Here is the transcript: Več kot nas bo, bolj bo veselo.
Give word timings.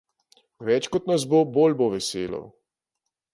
Več 0.69 0.87
kot 0.95 1.09
nas 1.11 1.25
bo, 1.33 1.41
bolj 1.59 1.77
bo 1.83 1.91
veselo. 1.97 2.41